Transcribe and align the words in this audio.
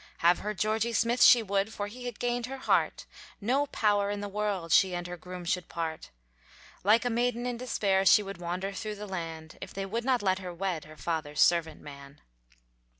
Have 0.25 0.39
her 0.39 0.55
Georgy 0.55 0.93
Smith 0.93 1.21
she 1.21 1.43
would 1.43 1.71
For 1.71 1.85
he 1.85 2.05
had 2.07 2.17
gained 2.17 2.47
her 2.47 2.57
heart; 2.57 3.05
No 3.39 3.67
power 3.67 4.09
in 4.09 4.19
the 4.19 4.27
world, 4.27 4.71
She 4.71 4.95
and 4.95 5.05
her 5.05 5.15
groom 5.15 5.45
should 5.45 5.69
part. 5.69 6.09
Like 6.83 7.05
a 7.05 7.09
maiden 7.11 7.45
in 7.45 7.57
despair, 7.57 8.03
She 8.03 8.23
would 8.23 8.39
wander 8.39 8.73
through 8.73 8.95
the 8.95 9.05
land, 9.05 9.59
If 9.61 9.75
they 9.75 9.85
would 9.85 10.03
not 10.03 10.23
let 10.23 10.39
her 10.39 10.55
wed, 10.55 10.85
Her 10.85 10.97
father's 10.97 11.39
servant 11.41 11.81
man. 11.81 12.19